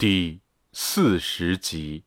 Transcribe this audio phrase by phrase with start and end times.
[0.00, 0.40] 第
[0.72, 2.04] 四十集，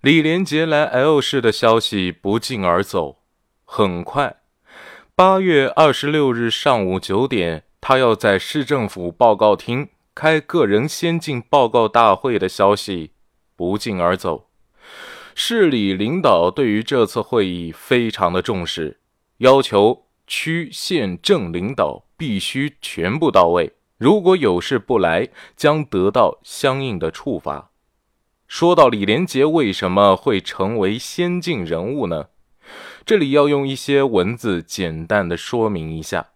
[0.00, 3.20] 李连杰来 L 市的消息不胫而走。
[3.64, 4.40] 很快，
[5.14, 13.12] 八月二十六日上午九点，他要在市政府报告厅开个人先进报告大会的消息
[13.54, 14.50] 不胫而走。
[15.36, 18.98] 市里领导对于这次会议非常的重视，
[19.36, 23.74] 要求区县镇领导必须全部到位。
[23.98, 27.70] 如果有事不来，将得到相应的处罚。
[28.46, 32.28] 说到李连杰为什么会成为先进人物呢？
[33.04, 36.28] 这里要用一些文字简单的说明一下。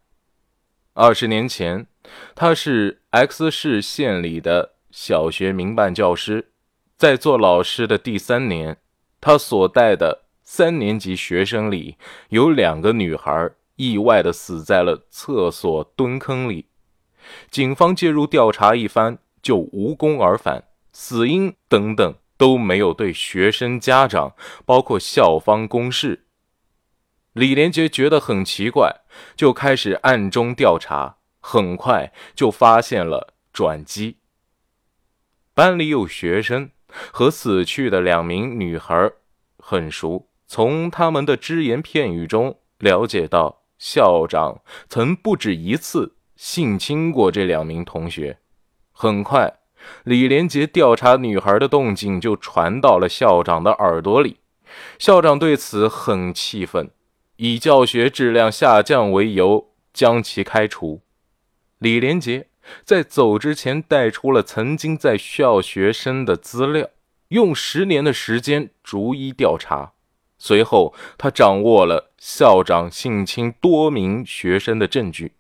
[0.95, 1.87] 二十年前，
[2.35, 6.51] 他是 X 市县里的小学民办教师，
[6.97, 8.79] 在做老师的第三年，
[9.21, 11.97] 他所带的三年级学生里
[12.31, 16.67] 有两个女孩意外的死在了厕所蹲坑里。
[17.51, 26.27] 警方介入调查一番，就无功而返，死因等等都没有对学生家长，包括校方公示。
[27.33, 29.01] 李连杰觉得很奇怪，
[29.35, 34.19] 就开始暗中调查，很快就发现了转机。
[35.55, 36.71] 班里有学生
[37.11, 39.11] 和死去的两名女孩
[39.59, 46.17] 很熟，从他们的只言片语中了解到，校长曾不止一次。
[46.37, 48.39] 性侵过这两名同学，
[48.93, 49.59] 很快，
[50.05, 54.39] 李连杰调查女孩的动静就传到了校长的耳朵里。
[54.99, 56.91] 校长对此很气愤，
[57.37, 61.03] 以教学质量下降为由将其开除。
[61.79, 62.49] 李连杰
[62.85, 66.89] 在走之前带出了曾经在校学生的资料，
[67.29, 69.93] 用十年的时间逐一调查。
[70.39, 75.33] 随后，他掌握了校长性侵多名学生的证据。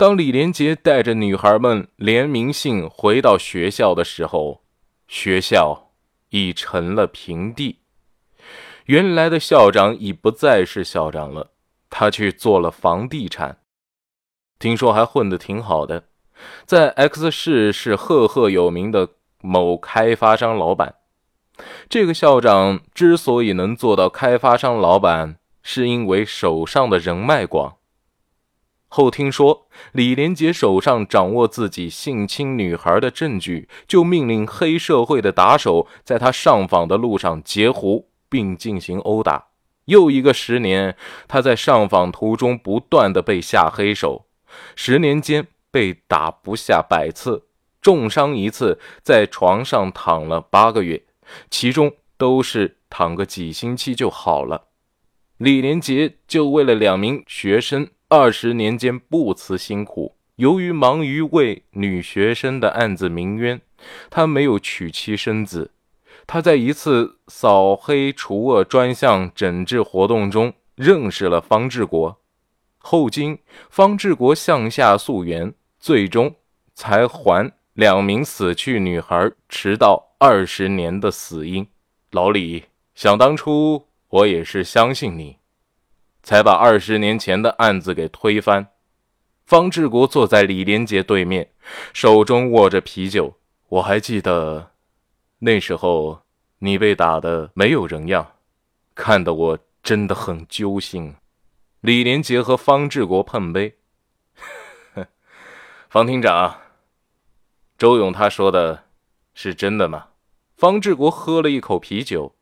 [0.00, 4.62] 当李连杰带着女孩们联名信回到学校的时候，
[5.06, 5.90] 学校
[6.30, 7.80] 已成了平地。
[8.86, 11.50] 原来的校长已不再是校长了，
[11.90, 13.58] 他去做了房地产，
[14.58, 16.04] 听说还混得挺好的，
[16.64, 19.06] 在 X 市是赫赫有名的
[19.42, 20.94] 某开发商老板。
[21.90, 27.76] 这个校长之所以能做到开发商老板，是因为手上的人脉广。
[28.92, 39.46] 后听说李连杰手上掌握自己性侵女孩的证据，就命令黑社会的打手在他上访的路上截胡并进行殴打。
[39.84, 40.96] 又一个十年，
[41.28, 44.26] 他在上访途中不断的被下黑手，
[44.74, 47.44] 十年间被打不下百次，
[47.80, 51.04] 重伤一次，在床上躺了八个月，
[51.48, 54.66] 其中都是躺个几星期就好了。
[55.36, 57.88] 李连杰就为了两名学生。
[58.12, 63.60] 二十年间不辞辛苦，由于忙于为女学生的案子鸣冤，
[64.10, 65.70] 他没有娶妻生子。
[66.26, 72.20] 他在一次扫黑除恶专项整治活动中认识了方志国，
[72.78, 73.38] 后经
[73.70, 76.34] 方志国向下溯源，最终
[76.74, 81.64] 才还两名死去女孩迟到二十年的死因。
[82.10, 82.64] 老李，
[82.96, 85.36] 想当初我也是相信你。
[86.22, 88.68] 才把二十年前的案子给推翻。
[89.44, 91.50] 方志国坐在李连杰对面，
[91.92, 93.36] 手中握着啤酒。
[93.68, 94.72] 我还记得，
[95.40, 96.22] 那时候
[96.60, 98.34] 你被打的没有人样，
[98.94, 101.14] 看得我真的很揪心。
[101.80, 103.76] 李连杰和方志国碰杯。
[105.88, 106.60] 方厅长，
[107.76, 108.84] 周勇他说的
[109.34, 110.08] 是真的吗？
[110.56, 112.36] 方志国喝了一口啤酒。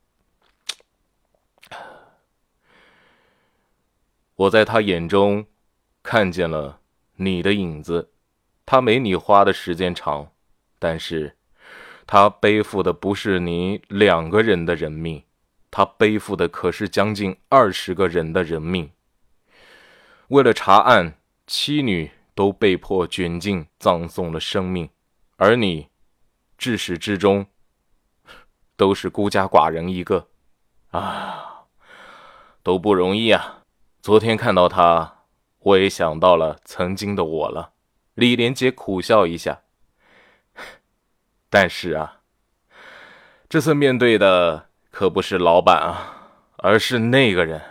[4.39, 5.45] 我在他眼中
[6.01, 6.79] 看见了
[7.15, 8.13] 你的影子，
[8.65, 10.31] 他没你花的时间长，
[10.79, 11.35] 但是，
[12.07, 15.25] 他背负的不是你两个人的人命，
[15.69, 18.89] 他背负的可是将近二十个人的人命。
[20.29, 24.89] 为了查案，妻女都被迫卷进葬送了生命，
[25.35, 25.89] 而你，
[26.57, 27.45] 至始至终
[28.77, 30.29] 都是孤家寡人一个，
[30.91, 31.65] 啊，
[32.63, 33.58] 都不容易啊。
[34.09, 35.25] 昨天看到他，
[35.59, 37.73] 我也想到了曾经的我了。
[38.15, 39.61] 李连杰苦笑一下。
[41.47, 42.21] 但是啊，
[43.47, 47.61] 这次面对的可不是老板啊，而是那个人。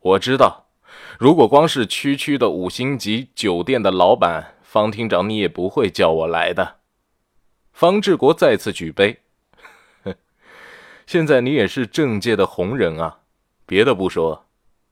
[0.00, 0.70] 我知道，
[1.20, 6.78] 如果光是区区的五星级酒店的老板方厅长，你也不会叫我来的。
[7.70, 9.22] 方志国再次举杯。
[11.06, 13.20] 现在你也是政界的红人啊，
[13.64, 14.47] 别的不说。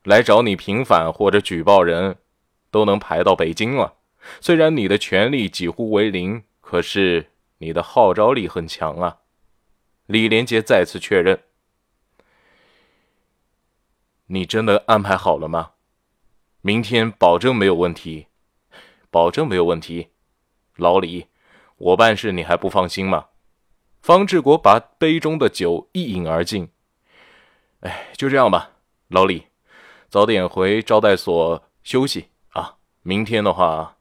[0.07, 2.17] 来找你平反或者举报人，
[2.71, 3.95] 都能排到北京了。
[4.39, 9.17] 虽然你的权力几乎为零，可是你的号召力很强啊。
[10.05, 11.43] 李连杰再次确认
[14.27, 15.71] ：“你真的安排好了吗？
[16.61, 18.27] 明天保证没有问题，
[19.11, 20.11] 保证没有问题。”
[20.77, 21.27] 老李，
[21.75, 23.25] 我办事你还不放心吗？
[24.01, 26.69] 方志国把杯中的酒一饮而尽。
[27.81, 28.71] 哎，就这样吧，
[29.09, 29.47] 老李，
[30.09, 32.75] 早点回招待所休息啊。
[33.03, 33.97] 明天的话，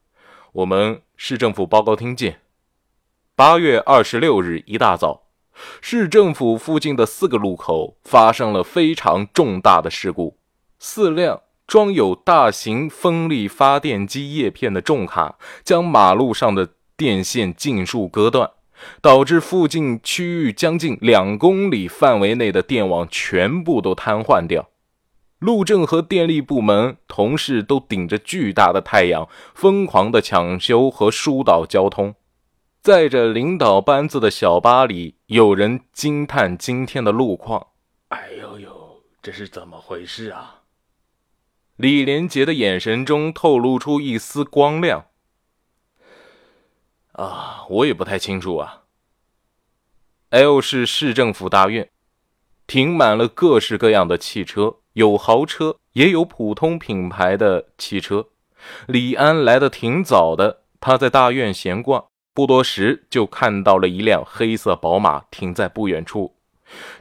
[0.53, 2.41] 我们市政府报告厅见。
[3.35, 5.25] 八月二十六日一大早，
[5.81, 10.39] 市政府附近的四个路口发生了非常重大的事故，
[10.79, 18.51] 四辆装有大型风力发电机叶片的重卡将马路上的电线尽数割断。
[19.01, 24.69] 导致附近区域将近两公里范围内的电网全部都瘫痪掉，
[25.39, 32.15] 路政和电力部门同事都顶着巨大的太阳，疯狂的抢修和疏导交通。
[32.81, 37.69] 载着领导班子的小巴里，有人惊叹今天的路况
[38.09, 40.63] ：“哎呦呦，这是怎么回事啊？”
[41.77, 45.07] 李连杰的眼神中透露出一丝光亮。
[47.13, 48.85] 啊，我也不太清楚啊。
[50.31, 51.91] L 市市政府大院
[52.67, 58.29] 停满了各式各样的汽车，有豪车，也有普通品牌的汽车。
[58.87, 66.35] 李安来的挺早的，他在大院闲逛，不多时就看到了一辆黑色宝马停在不远处，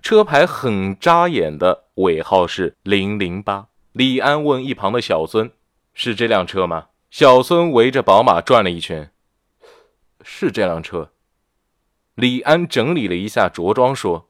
[0.01, 3.68] 车牌很扎眼的，尾号是零零八。
[3.94, 5.50] 李安问一旁的小孙
[5.95, 9.09] ：“是这辆车吗？”小孙围着宝马转了一圈。
[10.21, 11.12] 是这辆车。
[12.15, 14.27] 李安整理了一下着装，说：“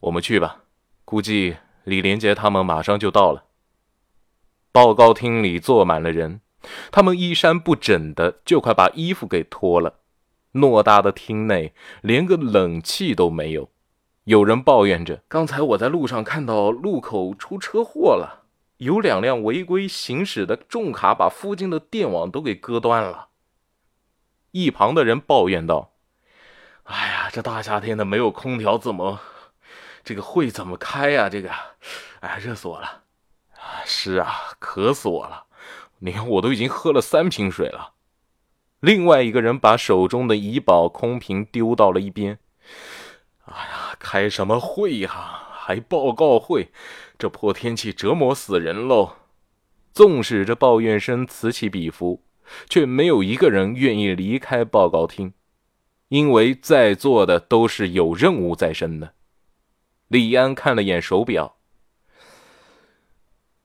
[0.00, 0.64] 我们去吧，
[1.04, 1.56] 估计
[1.88, 3.46] 李连杰他们马上就到了。”
[4.70, 6.40] 报告厅里坐满了人，
[6.92, 10.00] 他们衣衫不整的，就快把衣服给脱了。
[10.52, 13.70] 偌大的厅内连个冷气都没有。
[14.24, 18.44] 有人抱怨着：“刚才我在路上看到路口出车祸了，
[18.76, 23.28] 有两辆违规行驶的重卡把附近的电网都给割断了。”
[24.52, 25.92] 一旁的人抱怨道
[26.84, 29.18] ：“哎呀，这大夏天的没有空调，怎么
[30.08, 31.28] 这个会怎么开呀？
[31.28, 31.50] 这个，
[32.20, 33.02] 哎，热死我了！
[33.52, 35.44] 啊，是啊，渴死我了！
[35.98, 37.92] 你看，我都已经喝了三瓶水了。”
[38.80, 42.38] 另外一个人把手中的怡宝空瓶丢到了一边。
[43.44, 45.10] “哎呀，开什么会呀？
[45.10, 46.70] 还报告会？
[47.18, 49.16] 这破天气折磨死人喽！”
[49.92, 52.24] 纵使这抱怨声此起彼伏。
[52.66, 55.34] 却没有一个人愿意离开报告厅，
[56.08, 59.12] 因为在座的都是有任务在身的。
[60.08, 61.56] 李安看了眼手表，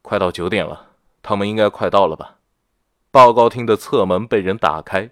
[0.02, 0.90] 快到九点了，
[1.22, 2.40] 他们应该快到了吧？
[3.12, 5.12] 报告厅的侧门被人打开，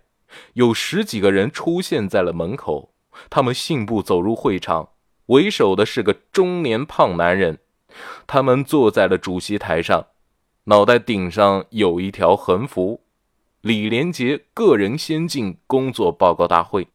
[0.55, 2.93] 有十几个人出现在了门口。
[3.29, 4.89] 他们信步走入会场，
[5.27, 7.59] 为首的是个中年胖男人。
[8.27, 10.07] 他们坐在了主席台上，
[10.65, 13.03] 脑袋顶上有一条横幅。
[13.61, 16.89] 李连杰个人先进工作报告大会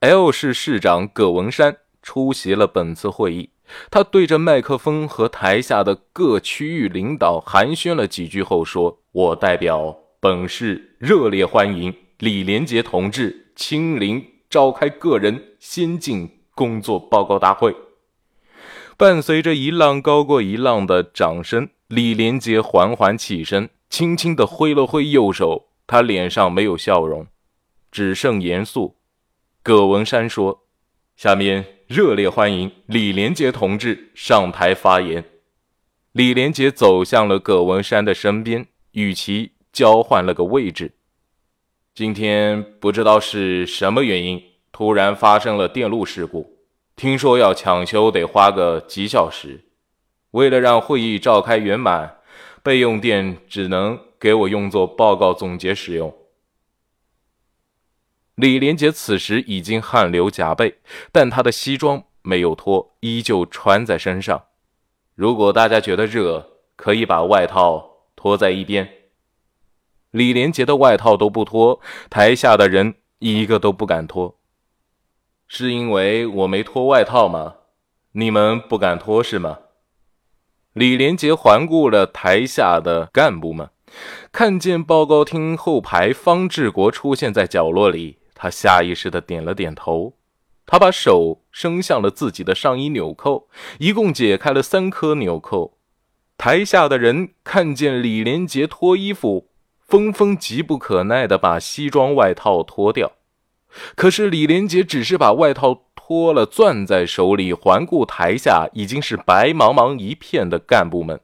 [0.00, 3.50] ，L 市市长葛文山出席了本次会议。
[3.90, 17.74] 他对着麦克风和台下的各区域领导寒暄了几句后说：“我代表本市热烈欢迎李连杰同志亲临召开个人先进工作报告大会。”
[18.96, 25.68] 伴随着一浪高过一浪的掌声，李连杰缓缓起身，轻轻地挥了挥右手。
[25.86, 27.26] 他脸上没有笑容，
[27.90, 28.96] 只剩严肃。
[29.62, 30.64] 葛文山说
[31.16, 35.24] ：“下面热烈欢迎李连杰同志上台发言。”
[36.14, 40.92] 李连杰走向了葛文山的身边，与其交换了个位置。
[41.92, 46.58] 今天不知道是什么原因，突然发生了电路事故，
[46.94, 49.64] 听说要抢修得花个几小时。
[50.30, 52.18] 为了让会议召开圆满，
[52.62, 53.98] 备用电只能。
[54.20, 56.14] 给我用作报告总结使用。
[58.34, 60.78] 李连杰此时已经汗流浃背，
[61.12, 64.44] 但他的西装没有脱，依旧穿在身上。
[65.14, 68.88] 如果大家觉得热，可以把外套脱在一边。
[70.10, 74.38] 李连杰的外套都不脱，台下的人一个都不敢脱。
[75.46, 77.56] 是因为我没脱外套吗？
[78.12, 79.58] 你们不敢脱是吗？
[80.72, 83.68] 李连杰环顾了台下的干部们。
[84.30, 90.14] 看见报告厅后排方志国出现在角落里，他下意识的点了点头。
[90.64, 95.76] 他把手伸向了自己的上衣纽扣，一共解开了三颗纽扣。
[96.38, 99.50] 台下的人看见李连杰脱衣服，
[99.86, 103.12] 纷纷急不可耐的把西装外套脱掉。
[103.94, 111.20] 可是李连杰只是把外套脱了，攥在手里，环顾台下已经是白茫茫一片的干部们。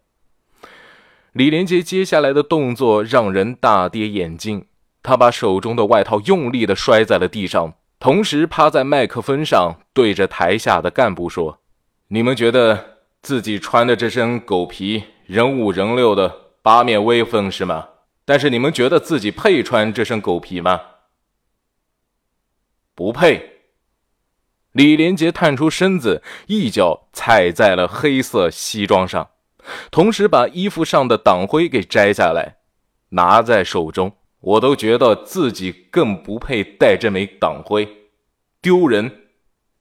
[1.32, 4.66] 李连杰接下来的动作让人大跌眼镜，
[5.06, 11.60] 他把手中的外套用力地摔在了地上，同时趴在麦克风上，对着台下的干部说
[12.10, 17.90] ：“你们觉得自己穿的这身狗皮，人五人六的，八面威风是吗？
[18.24, 20.80] 但是你们觉得自己配穿这身狗皮吗？”
[22.96, 23.52] 不配。
[24.72, 29.30] 李连杰探出身子，一脚踩在了黑色西装上，
[29.92, 32.56] 同时把衣服上的党徽给摘下来，
[33.10, 34.16] 拿在手中。
[34.40, 38.10] 我都觉得自己更不配戴这枚党徽，
[38.60, 39.28] 丢人！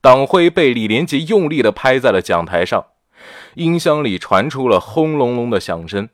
[0.00, 2.86] 党徽被李连杰用力的拍在了讲台上，
[3.54, 6.08] 音箱里传出了轰隆隆的响声。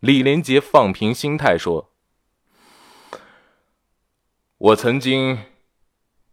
[0.00, 1.92] 李连杰放平心态说
[4.58, 5.38] ：“我曾经。”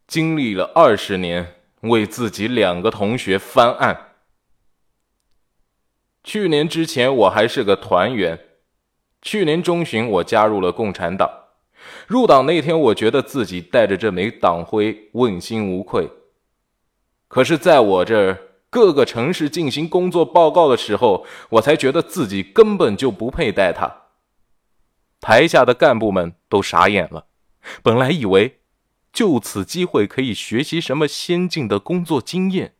[0.07, 4.12] 经历了二十年，为自己两个同学翻案。
[6.24, 8.39] 去年之前，我还是个团员。
[9.24, 11.44] 去年中旬，我加入了共产党。
[12.07, 16.09] 入党那天，我觉得自己带着这枚党徽问心无愧。
[17.27, 18.39] 可是，在我这儿
[18.69, 24.03] 各个城市进行工作报告的时候，我才觉得自己根本就不配带它。
[25.19, 27.25] 台下的干部们都傻眼了，
[27.81, 28.59] 本来以为。
[29.13, 32.73] 就此机会可以学习什么先进的工作经验，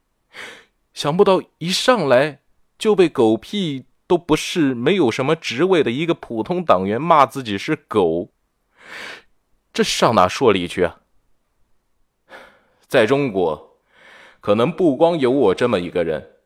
[0.94, 2.40] 想不到一上来
[2.78, 8.34] 就被狗屁都不是、没有什么职位的一个普通党员骂自己是狗，
[9.74, 11.02] 这上哪说理去啊？
[12.88, 13.80] 在中国，
[14.40, 16.38] 可能不光有我这么一个人，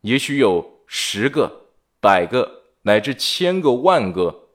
[0.00, 1.68] 也许有十个、
[2.00, 4.48] 百个乃至千个万个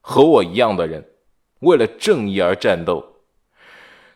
[0.00, 1.12] 和我一样的人，
[1.60, 3.22] 为了正义而战斗。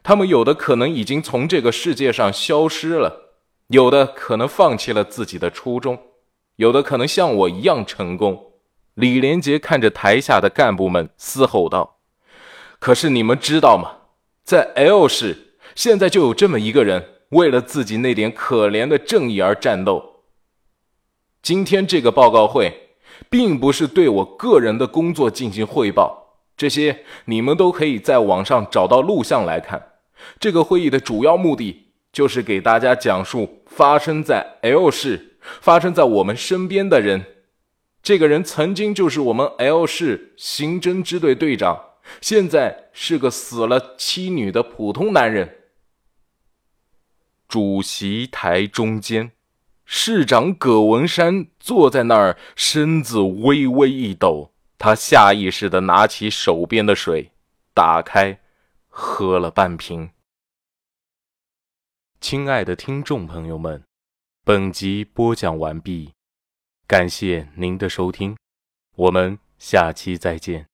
[0.03, 3.35] 他们有的可能已经从这个世界上消失了，
[3.69, 5.99] 有的可能放弃了自己的初衷，
[6.57, 8.53] 有的可能像我一样成功。
[8.95, 11.96] 李连杰看着台下的干部们，嘶吼道
[12.87, 13.97] ：“可是你们知道吗？
[14.45, 20.23] 在 L 市，现在就有这么一个人，为了自己那点可怜的正义而战斗。
[21.43, 22.90] 今天这个报告会，
[23.28, 29.95] 并不是对我个人的工作进行汇报，这些你们都可以在网上找到录像来看。”
[30.38, 37.25] 这个会议的主要目的就是给大家讲述发生在 L 市、发生在我们身边的人。
[38.00, 41.81] 这个人曾经就是我们 L 市刑侦支队队长，
[42.21, 45.57] 现在是个死了妻女的普通男人。
[47.49, 49.33] 主席台中间，
[49.85, 57.31] 市长葛文山坐在那儿，身子微微一抖，他下意识地拿起手边的水，
[57.73, 58.41] 打开，
[58.89, 60.11] 喝了半瓶。
[62.21, 63.85] 亲爱的听众朋友们，
[64.43, 66.13] 本集播讲完毕，
[66.89, 68.37] 感谢您的收听，
[68.97, 70.67] 我们下期再见。